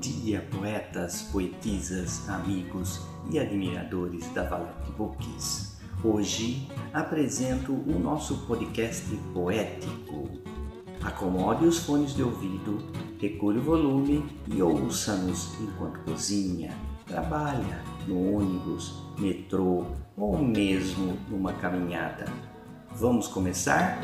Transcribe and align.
dia, 0.00 0.40
poetas, 0.50 1.22
poetisas, 1.30 2.26
amigos 2.28 3.02
e 3.30 3.38
admiradores 3.38 4.26
da 4.32 4.44
Valete 4.44 4.90
Books. 4.96 5.78
Hoje 6.02 6.66
apresento 6.92 7.72
o 7.72 7.98
nosso 7.98 8.46
podcast 8.46 9.14
poético. 9.34 10.30
Acomode 11.02 11.66
os 11.66 11.78
fones 11.80 12.14
de 12.14 12.22
ouvido, 12.22 12.78
regule 13.20 13.58
o 13.58 13.62
volume 13.62 14.24
e 14.48 14.62
ouça-nos 14.62 15.60
enquanto 15.60 16.00
cozinha, 16.00 16.74
trabalha, 17.06 17.82
no 18.06 18.36
ônibus, 18.36 19.02
metrô 19.18 19.84
ou 20.16 20.38
mesmo 20.38 21.18
numa 21.28 21.52
caminhada. 21.52 22.24
Vamos 22.92 23.28
começar? 23.28 23.98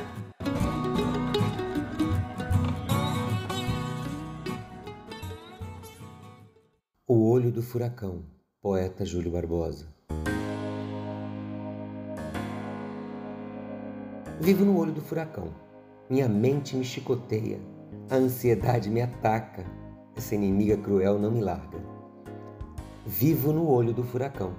Do 7.57 7.63
Furacão, 7.63 8.23
poeta 8.61 9.03
Júlio 9.07 9.33
Barbosa. 9.33 9.87
Vivo 14.39 14.63
no 14.67 14.77
olho 14.77 14.93
do 14.93 15.01
furacão. 15.01 15.55
Minha 16.11 16.29
mente 16.29 16.77
me 16.77 16.85
chicoteia, 16.85 17.59
a 18.11 18.17
ansiedade 18.17 18.91
me 18.91 19.01
ataca, 19.01 19.65
essa 20.15 20.35
inimiga 20.35 20.77
cruel 20.77 21.19
não 21.19 21.31
me 21.31 21.41
larga. 21.41 21.79
Vivo 23.07 23.55
no 23.55 23.67
olho 23.67 23.95
do 23.95 24.05
furacão. 24.05 24.53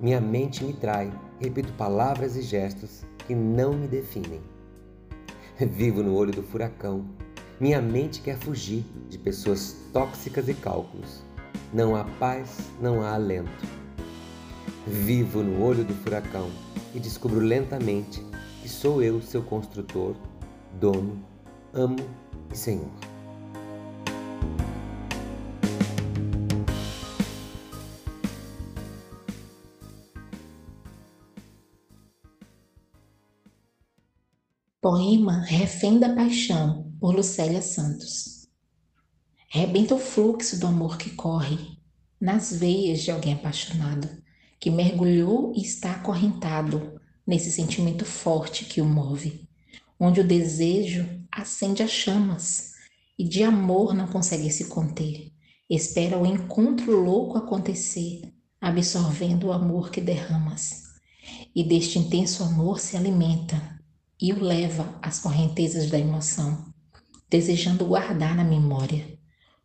Minha 0.00 0.18
mente 0.18 0.64
me 0.64 0.72
trai, 0.72 1.12
repito 1.38 1.74
palavras 1.74 2.36
e 2.36 2.40
gestos 2.40 3.04
que 3.26 3.34
não 3.34 3.74
me 3.74 3.86
definem. 3.86 4.40
Vivo 5.60 6.02
no 6.02 6.14
olho 6.14 6.32
do 6.32 6.42
furacão. 6.42 7.04
Minha 7.60 7.82
mente 7.82 8.22
quer 8.22 8.38
fugir 8.38 8.82
de 9.10 9.18
pessoas 9.18 9.76
tóxicas 9.92 10.48
e 10.48 10.54
cálculos 10.54 11.22
não 11.74 11.96
há 11.96 12.04
paz, 12.04 12.70
não 12.80 13.02
há 13.02 13.14
alento. 13.14 13.50
Vivo 14.86 15.42
no 15.42 15.60
olho 15.64 15.84
do 15.84 15.92
furacão 15.92 16.48
e 16.94 17.00
descubro 17.00 17.40
lentamente 17.40 18.24
que 18.62 18.68
sou 18.68 19.02
eu 19.02 19.20
seu 19.20 19.42
construtor, 19.42 20.14
dono, 20.78 21.20
amo 21.72 21.96
e 22.52 22.56
senhor. 22.56 22.88
Poema 34.80 35.40
Refém 35.40 35.98
da 35.98 36.14
Paixão, 36.14 36.92
por 37.00 37.16
Lucélia 37.16 37.62
Santos. 37.62 38.43
Rebenta 39.56 39.94
o 39.94 40.00
fluxo 40.00 40.58
do 40.58 40.66
amor 40.66 40.98
que 40.98 41.10
corre 41.10 41.78
nas 42.20 42.52
veias 42.52 43.04
de 43.04 43.12
alguém 43.12 43.34
apaixonado, 43.34 44.08
que 44.58 44.68
mergulhou 44.68 45.52
e 45.54 45.62
está 45.62 45.92
acorrentado 45.92 47.00
nesse 47.24 47.52
sentimento 47.52 48.04
forte 48.04 48.64
que 48.64 48.80
o 48.80 48.84
move, 48.84 49.48
onde 49.96 50.20
o 50.20 50.26
desejo 50.26 51.08
acende 51.30 51.84
as 51.84 51.92
chamas 51.92 52.72
e 53.16 53.22
de 53.22 53.44
amor 53.44 53.94
não 53.94 54.08
consegue 54.08 54.50
se 54.50 54.64
conter. 54.64 55.30
Espera 55.70 56.18
o 56.18 56.26
encontro 56.26 56.90
louco 57.00 57.38
acontecer, 57.38 58.22
absorvendo 58.60 59.46
o 59.46 59.52
amor 59.52 59.92
que 59.92 60.00
derramas. 60.00 60.82
E 61.54 61.62
deste 61.62 61.96
intenso 61.96 62.42
amor 62.42 62.80
se 62.80 62.96
alimenta 62.96 63.78
e 64.20 64.32
o 64.32 64.42
leva 64.42 64.98
às 65.00 65.20
correntezas 65.20 65.88
da 65.88 65.96
emoção, 65.96 66.74
desejando 67.30 67.86
guardar 67.86 68.34
na 68.34 68.42
memória 68.42 69.13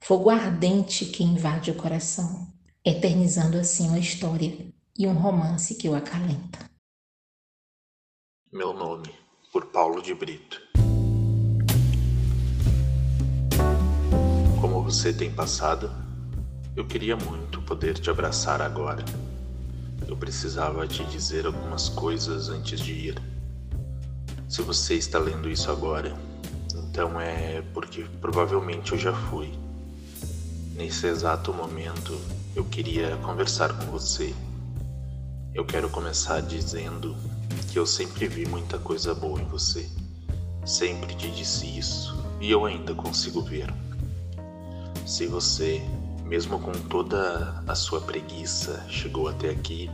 fogo 0.01 0.29
ardente 0.29 1.05
que 1.05 1.23
invade 1.23 1.69
o 1.71 1.75
coração, 1.75 2.47
eternizando 2.83 3.57
assim 3.57 3.87
uma 3.87 3.99
história 3.99 4.73
e 4.97 5.05
um 5.05 5.13
romance 5.13 5.75
que 5.75 5.87
o 5.87 5.95
acalenta. 5.95 6.69
Meu 8.51 8.73
nome, 8.73 9.13
por 9.51 9.67
Paulo 9.67 10.01
de 10.01 10.13
Brito. 10.15 10.59
Como 14.59 14.81
você 14.83 15.13
tem 15.13 15.31
passado? 15.31 15.91
Eu 16.75 16.87
queria 16.87 17.15
muito 17.15 17.61
poder 17.61 17.99
te 17.99 18.09
abraçar 18.09 18.61
agora. 18.61 19.03
Eu 20.07 20.17
precisava 20.17 20.87
te 20.87 21.03
dizer 21.05 21.45
algumas 21.45 21.89
coisas 21.89 22.49
antes 22.49 22.79
de 22.79 22.93
ir. 22.93 23.21
Se 24.47 24.63
você 24.63 24.95
está 24.95 25.19
lendo 25.19 25.47
isso 25.47 25.69
agora, 25.69 26.17
então 26.89 27.21
é 27.21 27.61
porque 27.73 28.03
provavelmente 28.19 28.93
eu 28.93 28.97
já 28.97 29.13
fui 29.13 29.51
Nesse 30.79 31.07
exato 31.07 31.53
momento, 31.53 32.17
eu 32.55 32.63
queria 32.63 33.17
conversar 33.17 33.77
com 33.77 33.91
você. 33.91 34.33
Eu 35.53 35.65
quero 35.65 35.89
começar 35.89 36.41
dizendo 36.41 37.17
que 37.69 37.77
eu 37.77 37.85
sempre 37.85 38.29
vi 38.29 38.47
muita 38.47 38.79
coisa 38.79 39.13
boa 39.13 39.41
em 39.41 39.43
você. 39.43 39.89
Sempre 40.65 41.13
te 41.15 41.29
disse 41.31 41.77
isso 41.77 42.17
e 42.39 42.49
eu 42.49 42.65
ainda 42.65 42.93
consigo 42.93 43.41
ver. 43.41 43.67
Se 45.05 45.27
você, 45.27 45.81
mesmo 46.23 46.57
com 46.61 46.71
toda 46.71 47.61
a 47.67 47.75
sua 47.75 47.99
preguiça, 47.99 48.81
chegou 48.87 49.27
até 49.27 49.49
aqui, 49.49 49.91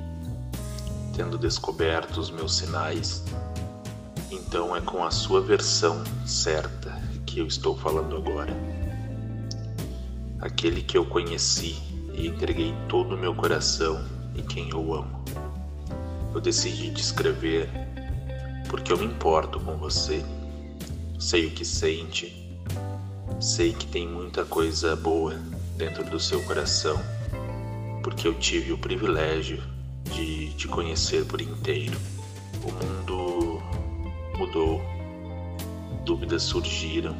tendo 1.15 1.35
descoberto 1.35 2.17
os 2.17 2.29
meus 2.29 2.57
sinais, 2.57 3.23
então 4.29 4.75
é 4.75 4.81
com 4.81 5.03
a 5.03 5.09
sua 5.09 5.41
versão 5.41 6.03
certa 6.27 6.93
que 7.25 7.39
eu 7.39 7.47
estou 7.47 7.75
falando 7.75 8.15
agora 8.15 8.74
aquele 10.39 10.81
que 10.81 10.97
eu 10.97 11.05
conheci 11.05 11.75
e 12.13 12.27
entreguei 12.27 12.73
todo 12.87 13.15
o 13.15 13.17
meu 13.17 13.33
coração 13.33 14.03
e 14.35 14.41
quem 14.41 14.69
eu 14.69 14.93
amo. 14.93 15.23
Eu 16.33 16.41
decidi 16.41 16.91
te 16.91 17.01
escrever 17.01 17.69
porque 18.69 18.91
eu 18.91 18.97
me 18.97 19.05
importo 19.05 19.59
com 19.59 19.77
você. 19.77 20.23
Sei 21.19 21.47
o 21.47 21.51
que 21.51 21.63
sente, 21.63 22.45
sei 23.39 23.73
que 23.73 23.85
tem 23.87 24.07
muita 24.07 24.43
coisa 24.43 24.95
boa 24.95 25.33
dentro 25.77 26.03
do 26.03 26.19
seu 26.19 26.41
coração, 26.43 26.99
porque 28.03 28.27
eu 28.27 28.33
tive 28.35 28.73
o 28.73 28.77
privilégio 28.77 29.63
de 30.13 30.53
te 30.53 30.67
conhecer 30.67 31.25
por 31.25 31.41
inteiro. 31.41 31.97
O 32.63 32.71
mundo 32.71 33.61
mudou, 34.37 34.81
dúvidas 36.03 36.43
surgiram 36.43 37.15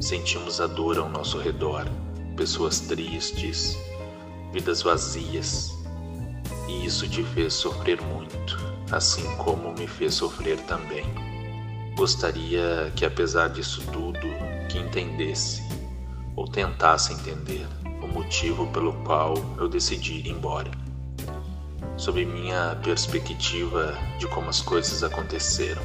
Sentimos 0.00 0.60
a 0.60 0.66
dor 0.66 0.98
ao 0.98 1.08
nosso 1.08 1.38
redor, 1.38 1.86
pessoas 2.36 2.80
tristes, 2.80 3.76
vidas 4.52 4.82
vazias. 4.82 5.74
E 6.68 6.84
isso 6.84 7.08
te 7.08 7.22
fez 7.22 7.54
sofrer 7.54 8.00
muito, 8.02 8.58
assim 8.92 9.24
como 9.36 9.72
me 9.72 9.86
fez 9.86 10.14
sofrer 10.14 10.58
também. 10.66 11.04
Gostaria 11.96 12.92
que, 12.94 13.06
apesar 13.06 13.48
disso 13.48 13.82
tudo, 13.90 14.20
que 14.68 14.78
entendesse, 14.78 15.62
ou 16.36 16.46
tentasse 16.46 17.14
entender, 17.14 17.66
o 18.02 18.06
motivo 18.06 18.66
pelo 18.66 18.92
qual 19.02 19.34
eu 19.56 19.66
decidi 19.66 20.18
ir 20.18 20.28
embora. 20.28 20.70
Sob 21.96 22.22
minha 22.22 22.78
perspectiva 22.84 23.96
de 24.18 24.26
como 24.28 24.50
as 24.50 24.60
coisas 24.60 25.02
aconteceram, 25.02 25.82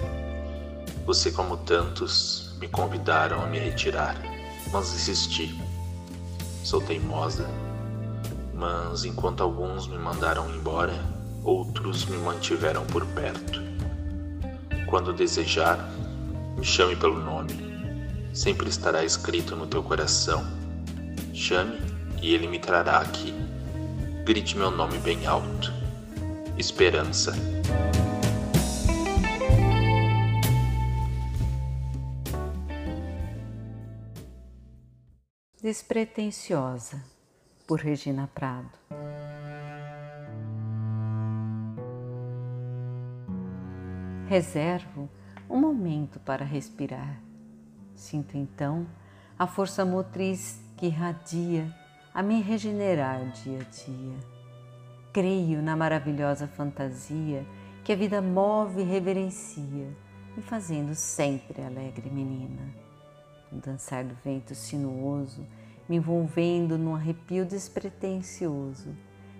você, 1.05 1.31
como 1.31 1.55
tantos, 1.55 2.50
me 2.61 2.67
convidaram 2.67 3.41
a 3.41 3.47
me 3.47 3.57
retirar, 3.57 4.15
mas 4.71 4.93
insisti. 4.93 5.59
Sou 6.63 6.79
teimosa, 6.79 7.49
mas 8.53 9.03
enquanto 9.03 9.41
alguns 9.41 9.87
me 9.87 9.97
mandaram 9.97 10.47
embora, 10.53 10.93
outros 11.43 12.05
me 12.05 12.17
mantiveram 12.17 12.85
por 12.85 13.03
perto. 13.07 13.59
Quando 14.85 15.11
desejar, 15.11 15.89
me 16.55 16.63
chame 16.63 16.95
pelo 16.95 17.17
nome. 17.17 17.71
Sempre 18.31 18.69
estará 18.69 19.03
escrito 19.03 19.55
no 19.55 19.65
teu 19.65 19.81
coração. 19.81 20.45
Chame 21.33 21.79
e 22.21 22.35
ele 22.35 22.45
me 22.45 22.59
trará 22.59 22.99
aqui. 22.99 23.33
Grite 24.23 24.55
meu 24.55 24.69
nome 24.69 24.99
bem 24.99 25.25
alto. 25.25 25.73
Esperança. 26.59 27.33
Despretensiosa, 35.61 37.05
por 37.67 37.81
Regina 37.81 38.27
Prado. 38.33 38.79
Reservo 44.27 45.07
um 45.47 45.59
momento 45.59 46.19
para 46.21 46.43
respirar. 46.43 47.21
Sinto 47.93 48.35
então 48.35 48.87
a 49.37 49.45
força 49.45 49.85
motriz 49.85 50.59
que 50.75 50.87
irradia 50.87 51.71
a 52.11 52.23
me 52.23 52.41
regenerar 52.41 53.29
dia 53.29 53.59
a 53.59 53.63
dia. 53.63 54.17
Creio 55.13 55.61
na 55.61 55.75
maravilhosa 55.75 56.47
fantasia 56.47 57.45
que 57.83 57.93
a 57.93 57.95
vida 57.95 58.19
move 58.19 58.81
e 58.81 58.83
reverencia, 58.83 59.95
me 60.35 60.41
fazendo 60.41 60.95
sempre 60.95 61.61
alegre 61.61 62.09
menina. 62.09 62.90
No 63.51 63.59
dançar 63.59 64.03
do 64.03 64.15
vento 64.23 64.55
sinuoso, 64.55 65.45
me 65.89 65.97
envolvendo 65.97 66.77
num 66.77 66.95
arrepio 66.95 67.45
despretensioso, 67.45 68.95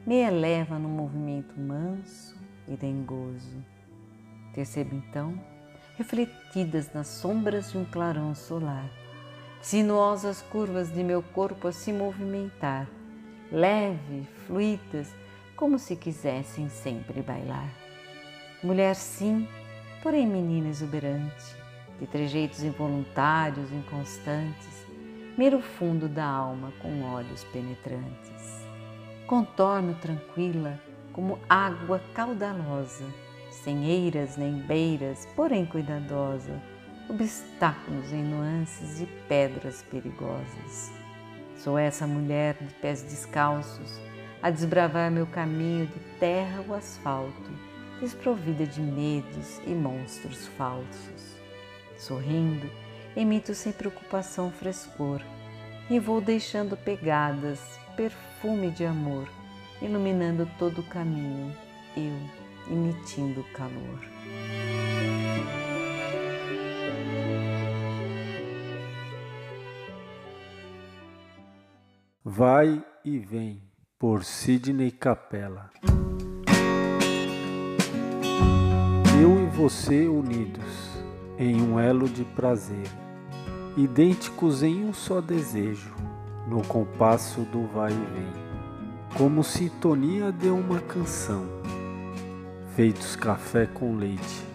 me 0.05 0.15
eleva 0.15 0.77
num 0.77 0.89
movimento 0.89 1.57
manso 1.57 2.35
e 2.67 2.75
dengoso. 2.75 3.63
Percebo 4.53 4.95
então, 4.95 5.39
refletidas 5.97 6.91
nas 6.93 7.07
sombras 7.07 7.71
de 7.71 7.77
um 7.77 7.85
clarão 7.85 8.35
solar, 8.35 8.89
sinuosas 9.61 10.41
curvas 10.41 10.91
de 10.91 11.03
meu 11.03 11.21
corpo 11.21 11.67
a 11.67 11.71
se 11.71 11.93
movimentar, 11.93 12.89
leve, 13.51 14.27
fluidas, 14.45 15.13
como 15.55 15.77
se 15.77 15.95
quisessem 15.95 16.69
sempre 16.69 17.21
bailar. 17.21 17.69
Mulher 18.63 18.95
sim, 18.95 19.47
porém 20.01 20.27
menina 20.27 20.69
exuberante, 20.69 21.60
de 22.01 22.07
trejeitos 22.07 22.63
involuntários, 22.63 23.71
inconstantes, 23.71 24.87
mira 25.37 25.55
o 25.55 25.61
fundo 25.61 26.09
da 26.09 26.25
alma 26.25 26.73
com 26.81 27.03
olhos 27.03 27.43
penetrantes. 27.45 28.65
Contorno 29.27 29.93
tranquila 29.93 30.81
como 31.13 31.37
água 31.47 32.01
caudalosa, 32.15 33.05
sem 33.51 33.85
eiras 33.85 34.35
nem 34.35 34.53
beiras, 34.53 35.27
porém 35.35 35.63
cuidadosa, 35.63 36.59
obstáculos 37.07 38.11
em 38.11 38.23
nuances 38.23 38.97
de 38.97 39.05
pedras 39.27 39.83
perigosas. 39.83 40.91
Sou 41.55 41.77
essa 41.77 42.07
mulher 42.07 42.55
de 42.59 42.73
pés 42.75 43.03
descalços, 43.03 43.99
a 44.41 44.49
desbravar 44.49 45.11
meu 45.11 45.27
caminho 45.27 45.85
de 45.85 45.99
terra 46.19 46.65
ou 46.67 46.73
asfalto, 46.73 47.51
desprovida 47.99 48.65
de 48.65 48.81
medos 48.81 49.61
e 49.67 49.69
monstros 49.69 50.47
falsos. 50.57 51.40
Sorrindo, 52.01 52.67
emito 53.15 53.53
sem 53.53 53.71
preocupação 53.71 54.51
frescor 54.51 55.21
e 55.87 55.99
vou 55.99 56.19
deixando 56.19 56.75
pegadas, 56.75 57.59
perfume 57.95 58.71
de 58.71 58.83
amor, 58.83 59.29
iluminando 59.79 60.49
todo 60.57 60.81
o 60.81 60.89
caminho, 60.89 61.55
eu 61.95 62.73
emitindo 62.73 63.43
calor. 63.53 63.99
Vai 72.25 72.83
e 73.05 73.19
vem 73.19 73.61
por 73.99 74.23
Sidney 74.23 74.89
Capella. 74.89 75.69
Eu 79.21 79.43
e 79.43 79.45
você 79.51 80.07
unidos 80.07 80.90
em 81.41 81.59
um 81.59 81.79
elo 81.79 82.07
de 82.07 82.23
prazer, 82.23 82.87
idênticos 83.75 84.61
em 84.61 84.85
um 84.85 84.93
só 84.93 85.19
desejo, 85.19 85.91
no 86.47 86.61
compasso 86.61 87.41
do 87.41 87.65
vai 87.65 87.91
e 87.91 87.95
vem, 87.95 89.17
como 89.17 89.43
sintonia 89.43 90.31
de 90.31 90.49
uma 90.49 90.79
canção, 90.79 91.43
feitos 92.75 93.15
café 93.15 93.65
com 93.65 93.95
leite, 93.95 94.45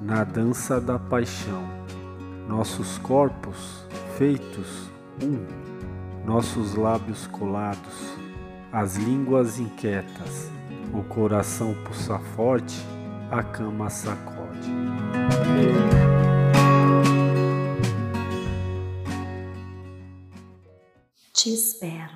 na 0.00 0.24
dança 0.24 0.80
da 0.80 0.98
paixão, 0.98 1.62
nossos 2.48 2.96
corpos 2.96 3.86
feitos 4.16 4.88
um, 5.22 5.44
nossos 6.24 6.74
lábios 6.74 7.26
colados 7.26 8.16
as 8.72 8.96
línguas 8.96 9.58
inquietas, 9.58 10.50
o 10.92 11.02
coração 11.02 11.74
pulsa 11.84 12.18
forte, 12.34 12.82
a 13.30 13.42
cama 13.42 13.90
sacode. 13.90 14.72
Te 21.48 21.54
espero, 21.54 22.12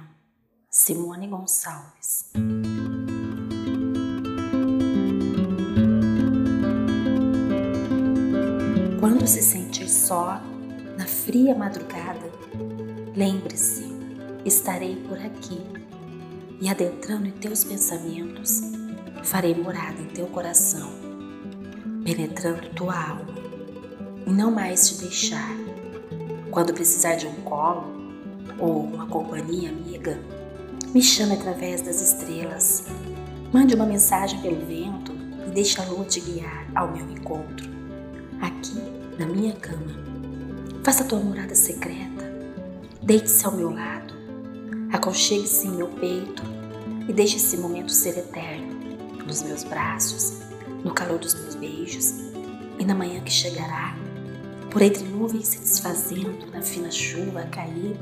Simone 0.68 1.26
Gonçalves. 1.26 2.32
Quando 9.00 9.26
se 9.26 9.40
sentir 9.40 9.88
só, 9.88 10.38
na 10.98 11.06
fria 11.06 11.54
madrugada, 11.54 12.30
lembre-se, 13.16 13.86
estarei 14.44 14.96
por 15.08 15.16
aqui 15.16 15.62
e 16.60 16.68
adentrando 16.68 17.26
em 17.26 17.32
teus 17.32 17.64
pensamentos, 17.64 18.60
farei 19.24 19.54
morada 19.54 19.98
em 19.98 20.08
teu 20.08 20.26
coração, 20.26 20.92
penetrando 22.04 22.68
tua 22.74 22.94
alma 22.94 23.34
e 24.26 24.30
não 24.30 24.50
mais 24.50 24.90
te 24.90 24.98
deixar. 24.98 25.56
Quando 26.50 26.74
precisar 26.74 27.14
de 27.14 27.26
um 27.26 27.40
colo 27.44 27.91
ou 28.58 28.84
uma 28.84 29.06
companhia 29.06 29.70
amiga, 29.70 30.18
me 30.94 31.02
chame 31.02 31.34
através 31.34 31.80
das 31.80 32.00
estrelas. 32.00 32.84
Mande 33.52 33.74
uma 33.74 33.86
mensagem 33.86 34.40
pelo 34.40 34.64
vento 34.66 35.12
e 35.46 35.50
deixe 35.50 35.80
a 35.80 35.84
lua 35.84 36.04
te 36.04 36.20
guiar 36.20 36.66
ao 36.74 36.92
meu 36.92 37.10
encontro, 37.10 37.68
aqui 38.40 38.80
na 39.18 39.26
minha 39.26 39.52
cama. 39.54 40.02
Faça 40.84 41.04
tua 41.04 41.20
morada 41.20 41.54
secreta, 41.54 42.32
deite-se 43.02 43.44
ao 43.46 43.52
meu 43.52 43.70
lado, 43.70 44.14
aconchegue-se 44.92 45.66
em 45.66 45.72
meu 45.72 45.88
peito 45.88 46.42
e 47.08 47.12
deixe 47.12 47.36
esse 47.36 47.56
momento 47.56 47.92
ser 47.92 48.18
eterno 48.18 48.72
nos 49.26 49.42
meus 49.42 49.64
braços, 49.64 50.40
no 50.84 50.92
calor 50.92 51.18
dos 51.18 51.34
meus 51.34 51.54
beijos 51.54 52.14
e 52.78 52.84
na 52.84 52.94
manhã 52.94 53.20
que 53.20 53.30
chegará, 53.30 53.96
por 54.70 54.82
entre 54.82 55.04
nuvens 55.04 55.48
se 55.48 55.58
desfazendo 55.58 56.46
na 56.52 56.62
fina 56.62 56.90
chuva 56.90 57.40
a 57.40 57.46
cair, 57.46 57.96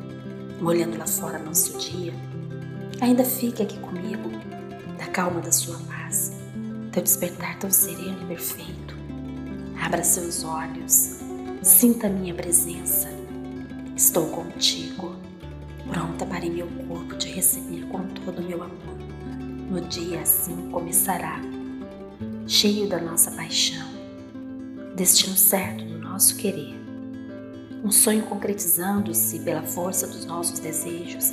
molhando 0.61 0.99
lá 0.99 1.07
fora 1.07 1.39
nosso 1.39 1.79
dia. 1.79 2.13
Ainda 3.01 3.25
fique 3.25 3.63
aqui 3.63 3.79
comigo, 3.79 4.31
da 4.99 5.07
calma 5.07 5.41
da 5.41 5.53
sua 5.53 5.79
paz, 5.79 6.33
teu 6.93 7.03
despertar 7.03 7.59
tão 7.59 7.71
sereno 7.71 8.23
e 8.23 8.27
perfeito. 8.27 8.95
Abra 9.81 10.05
seus 10.05 10.45
olhos, 10.45 11.19
sinta 11.63 12.09
minha 12.09 12.35
presença. 12.35 13.09
Estou 13.97 14.27
contigo 14.29 15.21
pronta 15.91 16.25
para 16.25 16.47
em 16.47 16.51
meu 16.51 16.69
corpo 16.87 17.17
te 17.17 17.29
receber 17.29 17.85
com 17.89 18.07
todo 18.09 18.41
o 18.41 18.45
meu 18.45 18.63
amor. 18.63 18.97
No 19.71 19.81
dia 19.83 20.21
assim 20.21 20.71
começará, 20.71 21.41
cheio 22.47 22.89
da 22.89 23.01
nossa 23.01 23.31
paixão, 23.33 23.89
destino 24.95 25.37
certo 25.37 25.85
do 25.85 25.99
nosso 25.99 26.37
querer. 26.37 26.80
Um 27.83 27.91
sonho 27.91 28.25
concretizando-se 28.27 29.39
pela 29.41 29.63
força 29.63 30.07
dos 30.07 30.27
nossos 30.27 30.59
desejos, 30.59 31.31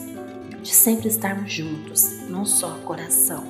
de 0.62 0.74
sempre 0.74 1.10
estarmos 1.10 1.51
juntos, 1.51 2.22
num 2.30 2.46
só 2.46 2.77
coração. 2.86 3.44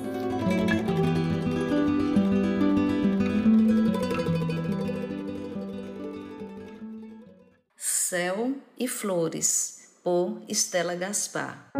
Céu 7.76 8.54
e 8.76 8.88
flores 8.88 9.92
por 10.02 10.42
Estela 10.48 10.96
Gaspar. 10.96 11.70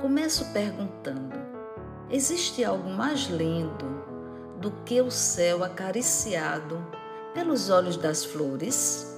Começo 0.00 0.50
perguntando: 0.52 1.36
existe 2.10 2.64
algo 2.64 2.88
mais 2.88 3.24
lindo 3.26 3.98
do 4.58 4.70
que 4.84 5.00
o 5.02 5.10
céu 5.10 5.62
acariciado 5.62 6.97
pelos 7.38 7.70
olhos 7.70 7.96
das 7.96 8.24
flores? 8.24 9.16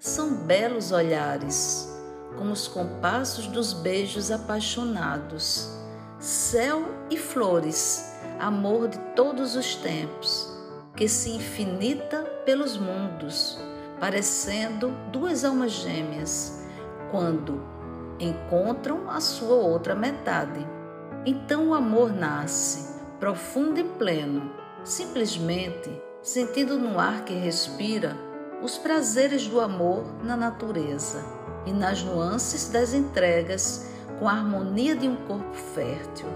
São 0.00 0.34
belos 0.38 0.90
olhares, 0.90 1.88
como 2.36 2.50
os 2.50 2.66
compassos 2.66 3.46
dos 3.46 3.72
beijos 3.72 4.32
apaixonados. 4.32 5.70
Céu 6.18 6.82
e 7.08 7.16
flores, 7.16 8.12
amor 8.40 8.88
de 8.88 8.98
todos 9.14 9.54
os 9.54 9.76
tempos, 9.76 10.52
que 10.96 11.08
se 11.08 11.30
infinita 11.30 12.22
pelos 12.44 12.76
mundos 12.76 13.56
parecendo 14.00 14.92
duas 15.12 15.44
almas 15.44 15.72
gêmeas, 15.72 16.66
quando 17.12 17.62
encontram 18.18 19.08
a 19.08 19.20
sua 19.20 19.54
outra 19.54 19.94
metade. 19.94 20.66
Então 21.24 21.68
o 21.68 21.74
amor 21.74 22.12
nasce, 22.12 23.00
profundo 23.20 23.78
e 23.78 23.84
pleno, 23.84 24.52
simplesmente 24.84 26.07
sentindo 26.28 26.78
no 26.78 27.00
ar 27.00 27.24
que 27.24 27.32
respira 27.32 28.14
os 28.62 28.76
prazeres 28.76 29.46
do 29.46 29.62
amor 29.62 30.04
na 30.22 30.36
natureza 30.36 31.24
e 31.64 31.72
nas 31.72 32.02
nuances 32.02 32.68
das 32.68 32.92
entregas 32.92 33.90
com 34.18 34.28
a 34.28 34.32
harmonia 34.32 34.94
de 34.94 35.08
um 35.08 35.16
corpo 35.26 35.54
fértil, 35.54 36.28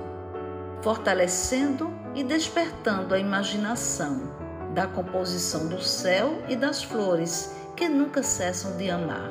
fortalecendo 0.80 1.90
e 2.14 2.24
despertando 2.24 3.14
a 3.14 3.18
imaginação 3.18 4.32
da 4.72 4.86
composição 4.86 5.68
do 5.68 5.82
céu 5.82 6.42
e 6.48 6.56
das 6.56 6.82
flores 6.82 7.54
que 7.76 7.86
nunca 7.86 8.22
cessam 8.22 8.78
de 8.78 8.88
amar. 8.88 9.30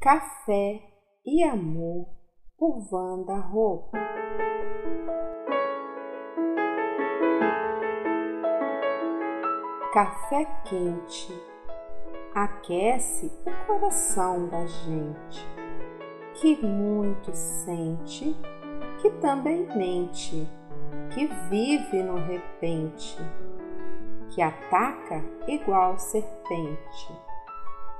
Café 0.00 0.80
e 1.26 1.44
Amor 1.44 2.23
por 2.64 2.82
Wanda 2.90 3.34
Roupa. 3.34 3.98
café 9.92 10.46
quente 10.64 11.30
aquece 12.34 13.30
o 13.44 13.66
coração 13.66 14.48
da 14.48 14.64
gente, 14.66 15.46
que 16.32 16.56
muito 16.64 17.30
sente, 17.34 18.34
que 19.00 19.10
também 19.10 19.68
mente, 19.76 20.48
que 21.10 21.26
vive 21.50 22.02
no 22.02 22.16
repente, 22.16 23.18
que 24.30 24.40
ataca 24.40 25.22
igual 25.46 25.98
serpente. 25.98 27.12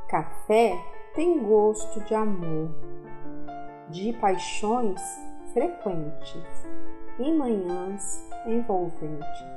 Café 0.09 0.75
tem 1.15 1.39
gosto 1.45 2.01
de 2.01 2.15
amor, 2.15 2.71
de 3.91 4.13
paixões 4.15 5.01
frequentes 5.53 6.43
e 7.19 7.33
manhãs 7.33 8.25
envolventes. 8.47 9.55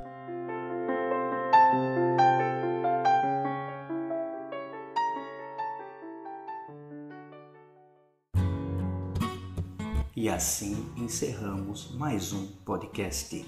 E 10.16 10.30
assim 10.30 10.92
encerramos 10.98 11.96
mais 11.96 12.34
um 12.34 12.48
podcast. 12.66 13.46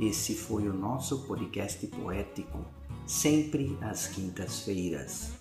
Esse 0.00 0.34
foi 0.34 0.68
o 0.68 0.72
nosso 0.72 1.26
podcast 1.26 1.86
poético, 1.88 2.64
sempre 3.06 3.76
às 3.80 4.06
quintas-feiras. 4.06 5.34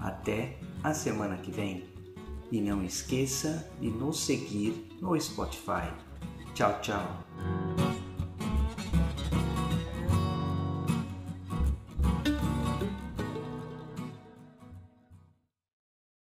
Até 0.00 0.56
a 0.82 0.94
semana 0.94 1.36
que 1.36 1.50
vem. 1.50 1.97
E 2.50 2.60
não 2.60 2.84
esqueça 2.84 3.70
de 3.80 3.88
nos 3.90 4.20
seguir 4.20 4.88
no 5.00 5.18
Spotify. 5.20 5.92
Tchau, 6.54 6.78
tchau. 6.80 7.87